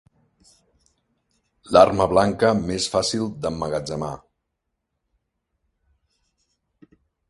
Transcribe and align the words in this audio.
L'arma 1.75 2.07
blanca 2.15 2.51
més 2.63 2.89
fàcil 2.97 3.29
d'emmagatzemar. 3.45 4.13